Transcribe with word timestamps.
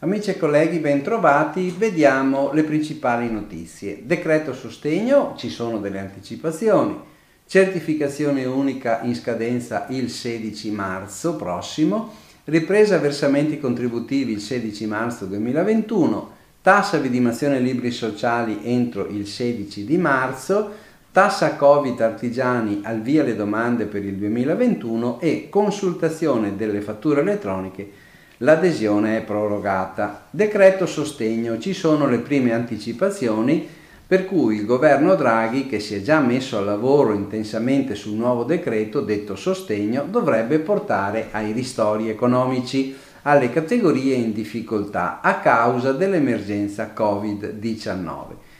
Amici 0.00 0.30
e 0.30 0.36
colleghi, 0.36 0.78
bentrovati. 0.78 1.72
Vediamo 1.78 2.52
le 2.52 2.64
principali 2.64 3.30
notizie. 3.30 4.02
Decreto 4.04 4.54
sostegno, 4.54 5.34
ci 5.36 5.48
sono 5.48 5.78
delle 5.78 6.00
anticipazioni. 6.00 6.98
Certificazione 7.46 8.44
unica 8.44 9.02
in 9.02 9.14
scadenza 9.14 9.86
il 9.90 10.10
16 10.10 10.72
marzo 10.72 11.36
prossimo. 11.36 12.12
Ripresa 12.42 12.98
versamenti 12.98 13.60
contributivi 13.60 14.32
il 14.32 14.40
16 14.40 14.84
marzo 14.86 15.26
2021. 15.26 16.30
Tassa 16.60 16.98
vidimazione 16.98 17.60
libri 17.60 17.92
sociali 17.92 18.62
entro 18.64 19.06
il 19.06 19.28
16 19.28 19.84
di 19.84 19.96
marzo. 19.96 20.90
Tassa 21.12 21.56
Covid 21.56 22.00
artigiani 22.00 22.80
al 22.84 23.02
via 23.02 23.22
le 23.22 23.36
domande 23.36 23.84
per 23.84 24.02
il 24.02 24.14
2021 24.14 25.20
e 25.20 25.48
consultazione 25.50 26.56
delle 26.56 26.80
fatture 26.80 27.20
elettroniche 27.20 27.90
l'adesione 28.38 29.18
è 29.18 29.20
prorogata. 29.20 30.24
Decreto 30.30 30.86
sostegno, 30.86 31.58
ci 31.58 31.74
sono 31.74 32.06
le 32.06 32.20
prime 32.20 32.54
anticipazioni 32.54 33.68
per 34.06 34.24
cui 34.24 34.56
il 34.56 34.64
governo 34.64 35.14
Draghi, 35.14 35.66
che 35.66 35.80
si 35.80 35.94
è 35.94 36.00
già 36.00 36.18
messo 36.18 36.56
al 36.56 36.64
lavoro 36.64 37.12
intensamente 37.12 37.94
sul 37.94 38.14
nuovo 38.14 38.44
decreto 38.44 39.02
detto 39.02 39.36
sostegno, 39.36 40.06
dovrebbe 40.08 40.60
portare 40.60 41.28
ai 41.32 41.52
ristori 41.52 42.08
economici 42.08 42.96
alle 43.24 43.50
categorie 43.50 44.14
in 44.14 44.32
difficoltà 44.32 45.20
a 45.20 45.40
causa 45.40 45.92
dell'emergenza 45.92 46.94
Covid-19. 46.96 48.51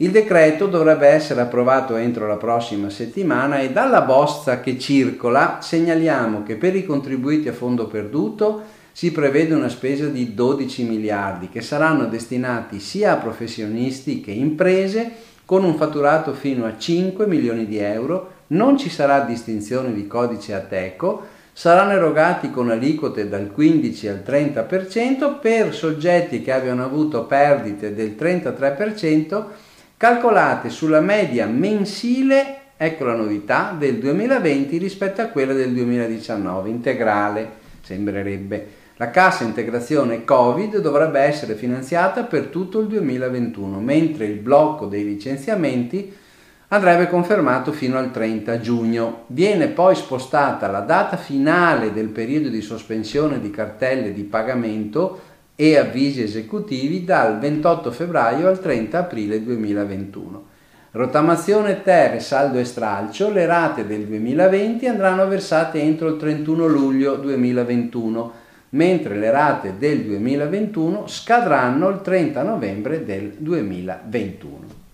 Il 0.00 0.12
decreto 0.12 0.66
dovrebbe 0.68 1.08
essere 1.08 1.40
approvato 1.40 1.96
entro 1.96 2.28
la 2.28 2.36
prossima 2.36 2.88
settimana 2.88 3.58
e 3.58 3.72
dalla 3.72 4.02
bozza 4.02 4.60
che 4.60 4.78
circola 4.78 5.58
segnaliamo 5.60 6.44
che 6.44 6.54
per 6.54 6.76
i 6.76 6.86
contribuiti 6.86 7.48
a 7.48 7.52
fondo 7.52 7.88
perduto 7.88 8.62
si 8.92 9.10
prevede 9.10 9.54
una 9.54 9.68
spesa 9.68 10.06
di 10.06 10.34
12 10.34 10.84
miliardi 10.84 11.48
che 11.48 11.62
saranno 11.62 12.04
destinati 12.06 12.78
sia 12.78 13.14
a 13.14 13.16
professionisti 13.16 14.20
che 14.20 14.30
imprese 14.30 15.10
con 15.44 15.64
un 15.64 15.74
fatturato 15.74 16.32
fino 16.32 16.64
a 16.64 16.78
5 16.78 17.26
milioni 17.26 17.66
di 17.66 17.78
euro, 17.78 18.30
non 18.48 18.78
ci 18.78 18.90
sarà 18.90 19.22
distinzione 19.22 19.92
di 19.92 20.06
codice 20.06 20.54
Ateco, 20.54 21.26
saranno 21.52 21.90
erogati 21.90 22.52
con 22.52 22.70
aliquote 22.70 23.28
dal 23.28 23.50
15 23.50 24.06
al 24.06 24.22
30% 24.24 25.40
per 25.40 25.74
soggetti 25.74 26.40
che 26.40 26.52
abbiano 26.52 26.84
avuto 26.84 27.24
perdite 27.24 27.96
del 27.96 28.14
33% 28.16 29.66
calcolate 29.98 30.70
sulla 30.70 31.00
media 31.00 31.46
mensile, 31.46 32.58
ecco 32.76 33.04
la 33.04 33.16
novità, 33.16 33.74
del 33.76 33.98
2020 33.98 34.78
rispetto 34.78 35.20
a 35.20 35.26
quella 35.26 35.52
del 35.52 35.74
2019, 35.74 36.68
integrale 36.68 37.50
sembrerebbe. 37.82 38.76
La 38.94 39.10
cassa 39.10 39.42
integrazione 39.42 40.24
Covid 40.24 40.78
dovrebbe 40.78 41.18
essere 41.18 41.54
finanziata 41.54 42.22
per 42.22 42.46
tutto 42.46 42.78
il 42.78 42.86
2021, 42.86 43.80
mentre 43.80 44.26
il 44.26 44.38
blocco 44.38 44.86
dei 44.86 45.04
licenziamenti 45.04 46.14
andrebbe 46.68 47.08
confermato 47.08 47.72
fino 47.72 47.98
al 47.98 48.12
30 48.12 48.60
giugno. 48.60 49.24
Viene 49.26 49.66
poi 49.66 49.96
spostata 49.96 50.68
la 50.68 50.80
data 50.80 51.16
finale 51.16 51.92
del 51.92 52.08
periodo 52.08 52.48
di 52.48 52.60
sospensione 52.60 53.40
di 53.40 53.50
cartelle 53.50 54.12
di 54.12 54.22
pagamento 54.22 55.22
e 55.60 55.76
avvisi 55.76 56.22
esecutivi 56.22 57.04
dal 57.04 57.40
28 57.40 57.90
febbraio 57.90 58.46
al 58.46 58.60
30 58.60 58.96
aprile 58.96 59.42
2021. 59.42 60.46
Rottamazione 60.92 61.82
ter 61.82 62.22
saldo 62.22 62.60
e 62.60 62.64
stralcio, 62.64 63.32
le 63.32 63.44
rate 63.44 63.84
del 63.84 64.04
2020 64.04 64.86
andranno 64.86 65.26
versate 65.26 65.80
entro 65.80 66.10
il 66.10 66.16
31 66.16 66.64
luglio 66.68 67.16
2021 67.16 68.32
mentre 68.70 69.16
le 69.16 69.32
rate 69.32 69.74
del 69.76 70.04
2021 70.04 71.08
scadranno 71.08 71.88
il 71.88 72.02
30 72.02 72.42
novembre 72.44 73.04
del 73.04 73.32
2021. 73.38 74.86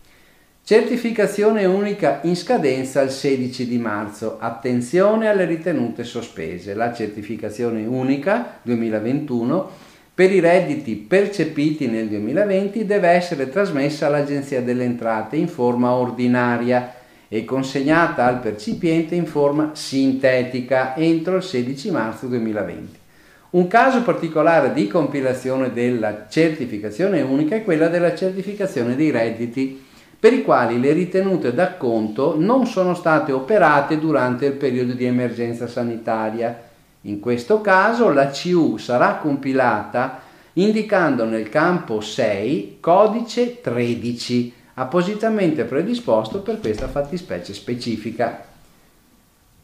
Certificazione 0.64 1.66
unica 1.66 2.20
in 2.22 2.36
scadenza 2.36 3.02
il 3.02 3.10
16 3.10 3.68
di 3.68 3.76
marzo. 3.76 4.38
Attenzione 4.40 5.28
alle 5.28 5.44
ritenute 5.44 6.04
sospese. 6.04 6.72
La 6.72 6.94
certificazione 6.94 7.84
unica 7.84 8.60
2021 8.62 9.92
per 10.14 10.30
i 10.30 10.38
redditi 10.38 10.94
percepiti 10.94 11.88
nel 11.88 12.08
2020 12.08 12.86
deve 12.86 13.08
essere 13.08 13.50
trasmessa 13.50 14.06
all'Agenzia 14.06 14.62
delle 14.62 14.84
Entrate 14.84 15.34
in 15.34 15.48
forma 15.48 15.90
ordinaria 15.90 16.94
e 17.26 17.44
consegnata 17.44 18.24
al 18.24 18.38
percipiente 18.38 19.16
in 19.16 19.26
forma 19.26 19.70
sintetica 19.74 20.94
entro 20.94 21.36
il 21.36 21.42
16 21.42 21.90
marzo 21.90 22.26
2020. 22.28 23.02
Un 23.50 23.66
caso 23.66 24.02
particolare 24.02 24.72
di 24.72 24.86
compilazione 24.86 25.72
della 25.72 26.26
certificazione 26.28 27.20
unica 27.20 27.56
è 27.56 27.64
quella 27.64 27.88
della 27.88 28.14
certificazione 28.14 28.94
dei 28.94 29.10
redditi, 29.10 29.84
per 30.18 30.32
i 30.32 30.42
quali 30.42 30.78
le 30.78 30.92
ritenute 30.92 31.52
d'acconto 31.52 32.36
non 32.38 32.66
sono 32.66 32.94
state 32.94 33.32
operate 33.32 33.98
durante 33.98 34.46
il 34.46 34.52
periodo 34.52 34.92
di 34.92 35.04
emergenza 35.04 35.66
sanitaria. 35.66 36.70
In 37.06 37.20
questo 37.20 37.60
caso 37.60 38.10
la 38.10 38.28
CU 38.28 38.78
sarà 38.78 39.16
compilata 39.16 40.20
indicando 40.54 41.24
nel 41.24 41.48
campo 41.48 42.00
6 42.00 42.78
codice 42.80 43.60
13, 43.60 44.52
appositamente 44.74 45.64
predisposto 45.64 46.40
per 46.40 46.60
questa 46.60 46.88
fattispecie 46.88 47.52
specifica 47.52 48.52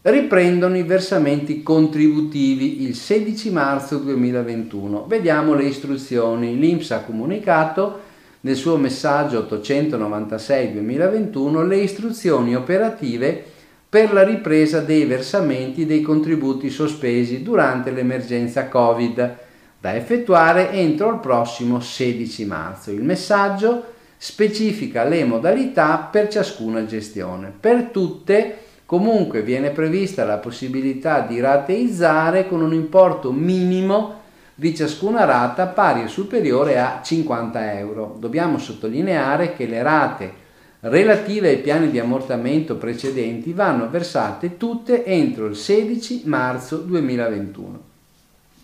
riprendono 0.02 0.78
i 0.78 0.82
versamenti 0.82 1.62
contributivi 1.62 2.84
il 2.84 2.94
16 2.94 3.50
marzo 3.50 3.98
2021. 3.98 5.04
Vediamo 5.06 5.52
le 5.54 5.64
istruzioni. 5.64 6.58
L'INPS 6.58 6.92
ha 6.92 7.02
comunicato 7.02 8.00
nel 8.40 8.56
suo 8.56 8.78
messaggio 8.78 9.46
896-2021 9.50 11.66
le 11.66 11.76
istruzioni 11.76 12.56
operative 12.56 13.44
per 13.90 14.12
la 14.12 14.22
ripresa 14.22 14.80
dei 14.80 15.04
versamenti 15.04 15.84
dei 15.84 16.00
contributi 16.00 16.70
sospesi 16.70 17.42
durante 17.42 17.90
l'emergenza 17.90 18.68
Covid 18.68 19.36
da 19.78 19.94
effettuare 19.94 20.70
entro 20.70 21.10
il 21.10 21.18
prossimo 21.18 21.80
16 21.80 22.46
marzo. 22.46 22.90
Il 22.90 23.02
messaggio 23.02 23.84
specifica 24.16 25.04
le 25.04 25.24
modalità 25.24 26.08
per 26.10 26.28
ciascuna 26.28 26.86
gestione. 26.86 27.52
Per 27.58 27.88
tutte 27.90 28.68
Comunque 28.90 29.42
viene 29.42 29.70
prevista 29.70 30.24
la 30.24 30.38
possibilità 30.38 31.20
di 31.20 31.38
rateizzare 31.38 32.48
con 32.48 32.60
un 32.60 32.72
importo 32.72 33.30
minimo 33.30 34.14
di 34.52 34.74
ciascuna 34.74 35.24
rata 35.24 35.68
pari 35.68 36.02
o 36.02 36.08
superiore 36.08 36.76
a 36.80 36.98
50 37.00 37.78
euro. 37.78 38.16
Dobbiamo 38.18 38.58
sottolineare 38.58 39.54
che 39.54 39.66
le 39.66 39.84
rate 39.84 40.32
relative 40.80 41.48
ai 41.48 41.58
piani 41.58 41.90
di 41.90 41.98
ammortamento 41.98 42.76
precedenti 42.76 43.52
vanno 43.52 43.88
versate 43.88 44.56
tutte 44.56 45.04
entro 45.04 45.46
il 45.46 45.56
16 45.56 46.22
marzo 46.24 46.78
2021. 46.78 47.80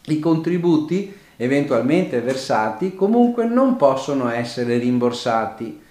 I 0.07 0.19
contributi 0.19 1.13
eventualmente 1.37 2.21
versati 2.21 2.95
comunque 2.95 3.45
non 3.47 3.77
possono 3.77 4.31
essere 4.31 4.79
rimborsati 4.79 5.85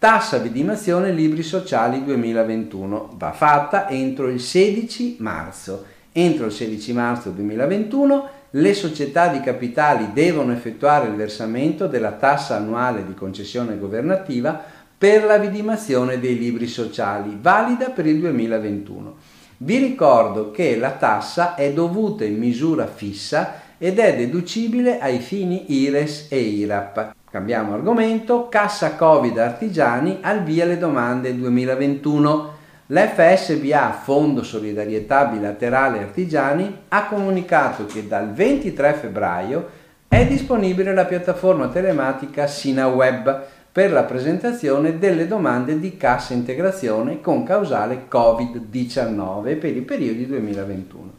Tassa 0.00 0.38
vidimazione 0.38 1.12
libri 1.12 1.42
sociali 1.42 2.02
2021 2.02 3.16
va 3.18 3.32
fatta 3.32 3.86
entro 3.90 4.30
il 4.30 4.40
16 4.40 5.16
marzo. 5.18 5.84
Entro 6.12 6.46
il 6.46 6.52
16 6.52 6.92
marzo 6.94 7.28
2021 7.28 8.28
le 8.48 8.72
società 8.72 9.28
di 9.28 9.40
capitali 9.40 10.08
devono 10.14 10.52
effettuare 10.52 11.06
il 11.08 11.16
versamento 11.16 11.86
della 11.86 12.12
tassa 12.12 12.56
annuale 12.56 13.04
di 13.04 13.12
concessione 13.12 13.76
governativa 13.76 14.64
per 15.00 15.24
la 15.24 15.38
vidimazione 15.38 16.20
dei 16.20 16.36
libri 16.36 16.66
sociali, 16.66 17.38
valida 17.40 17.88
per 17.88 18.04
il 18.04 18.20
2021. 18.20 19.16
Vi 19.56 19.78
ricordo 19.78 20.50
che 20.50 20.76
la 20.76 20.90
tassa 20.90 21.54
è 21.54 21.72
dovuta 21.72 22.26
in 22.26 22.36
misura 22.36 22.86
fissa 22.86 23.62
ed 23.78 23.98
è 23.98 24.14
deducibile 24.14 25.00
ai 25.00 25.20
fini 25.20 25.72
IRES 25.72 26.26
e 26.28 26.38
IRAP. 26.40 27.14
Cambiamo 27.30 27.72
argomento, 27.72 28.50
Cassa 28.50 28.96
Covid 28.96 29.38
Artigiani 29.38 30.18
al 30.20 30.42
via 30.42 30.66
le 30.66 30.76
domande 30.76 31.34
2021. 31.34 32.52
L'FSBA, 32.88 34.00
Fondo 34.02 34.42
Solidarietà 34.42 35.24
Bilaterale 35.24 36.00
Artigiani, 36.00 36.76
ha 36.88 37.06
comunicato 37.06 37.86
che 37.86 38.06
dal 38.06 38.34
23 38.34 38.92
febbraio 38.92 39.68
è 40.08 40.26
disponibile 40.26 40.92
la 40.92 41.06
piattaforma 41.06 41.68
telematica 41.68 42.46
SinaWeb 42.46 43.46
per 43.72 43.92
la 43.92 44.02
presentazione 44.02 44.98
delle 44.98 45.28
domande 45.28 45.78
di 45.78 45.96
cassa 45.96 46.32
integrazione 46.32 47.20
con 47.20 47.44
causale 47.44 48.06
Covid-19 48.10 49.58
per 49.58 49.76
i 49.76 49.82
periodi 49.82 50.26
2021. 50.26 51.12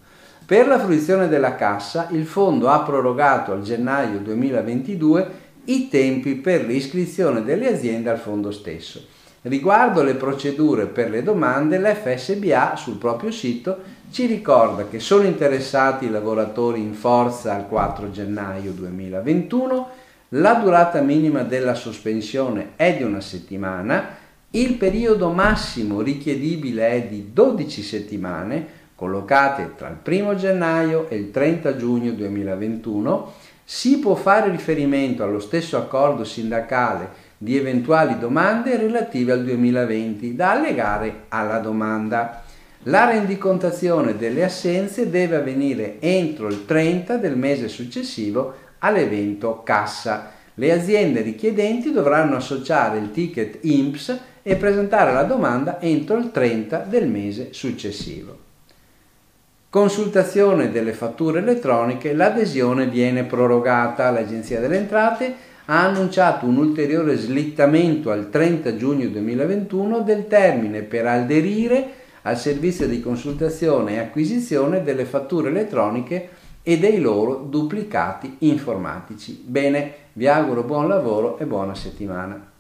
Per 0.46 0.68
la 0.68 0.80
fruizione 0.80 1.30
della 1.30 1.56
cassa, 1.56 2.10
il 2.12 2.26
fondo 2.26 2.68
ha 2.68 2.82
prorogato 2.82 3.54
al 3.54 3.62
gennaio 3.62 4.20
2022 4.20 5.28
i 5.66 5.88
tempi 5.88 6.36
per 6.36 6.66
l'iscrizione 6.66 7.44
delle 7.44 7.72
aziende 7.72 8.10
al 8.10 8.20
fondo 8.20 8.52
stesso. 8.52 9.06
Riguardo 9.44 10.04
le 10.04 10.16
procedure 10.16 10.88
per 10.88 11.10
le 11.10 11.24
domande, 11.24 11.78
la 11.78 11.96
FSBA 11.96 12.76
sul 12.76 12.98
proprio 12.98 13.32
sito 13.32 13.78
ci 14.12 14.26
ricorda 14.26 14.88
che 14.88 15.00
sono 15.00 15.24
interessati 15.24 16.06
i 16.06 16.10
lavoratori 16.10 16.82
in 16.82 16.94
forza 16.94 17.56
al 17.56 17.68
4 17.68 18.12
gennaio 18.12 18.72
2021, 18.72 19.90
la 20.34 20.54
durata 20.54 21.02
minima 21.02 21.44
della 21.44 21.74
sospensione 21.74 22.72
è 22.78 22.96
di 22.96 23.04
una 23.04 23.20
settimana, 23.20 24.16
il 24.52 24.76
periodo 24.76 25.30
massimo 25.30 26.02
richiedibile 26.02 26.90
è 26.90 27.02
di 27.04 27.32
12 27.34 27.82
settimane, 27.82 28.80
collocate 28.96 29.74
tra 29.76 29.90
il 29.90 29.98
1 30.04 30.36
gennaio 30.36 31.10
e 31.10 31.16
il 31.18 31.32
30 31.32 31.76
giugno 31.76 32.12
2021, 32.12 33.34
si 33.66 34.00
può 34.00 34.16
fare 34.16 34.50
riferimento 34.50 35.24
allo 35.24 35.40
stesso 35.40 35.76
accordo 35.76 36.24
sindacale 36.24 37.10
di 37.38 37.58
eventuali 37.58 38.18
domande 38.18 38.78
relative 38.78 39.34
al 39.34 39.44
2020 39.44 40.36
da 40.36 40.52
allegare 40.52 41.24
alla 41.28 41.58
domanda. 41.58 42.44
La 42.84 43.10
rendicontazione 43.10 44.16
delle 44.16 44.46
assenze 44.46 45.10
deve 45.10 45.36
avvenire 45.36 46.00
entro 46.00 46.48
il 46.48 46.66
30 46.66 47.18
del 47.18 47.36
mese 47.36 47.68
successivo 47.68 48.70
all'evento 48.82 49.64
cassa. 49.64 50.32
Le 50.54 50.72
aziende 50.72 51.22
richiedenti 51.22 51.92
dovranno 51.92 52.36
associare 52.36 52.98
il 53.00 53.12
ticket 53.12 53.60
INPS 53.62 54.20
e 54.44 54.56
presentare 54.56 55.14
la 55.14 55.24
domanda 55.24 55.80
entro 55.80 56.18
il 56.18 56.32
30 56.32 56.80
del 56.80 57.08
mese 57.08 57.50
successivo. 57.52 58.50
Consultazione 59.70 60.70
delle 60.70 60.92
fatture 60.92 61.40
elettroniche, 61.40 62.14
l'adesione 62.14 62.88
viene 62.88 63.24
prorogata. 63.24 64.12
L'Agenzia 64.12 64.60
delle 64.60 64.78
Entrate 64.78 65.34
ha 65.66 65.86
annunciato 65.86 66.46
un 66.46 66.58
ulteriore 66.58 67.16
slittamento 67.16 68.12
al 68.12 68.30
30 68.30 68.76
giugno 68.76 69.08
2021 69.08 70.02
del 70.02 70.28
termine 70.28 70.82
per 70.82 71.08
aderire 71.08 71.94
al 72.24 72.38
servizio 72.38 72.88
di 72.88 73.00
consultazione 73.00 73.94
e 73.94 74.00
acquisizione 74.00 74.84
delle 74.84 75.06
fatture 75.06 75.50
elettroniche 75.50 76.30
e 76.64 76.78
dei 76.78 77.00
loro 77.00 77.36
duplicati 77.36 78.38
informatici. 78.40 79.44
Bene, 79.46 79.94
vi 80.14 80.28
auguro 80.28 80.64
buon 80.64 80.88
lavoro 80.88 81.38
e 81.38 81.46
buona 81.46 81.76
settimana. 81.76 82.51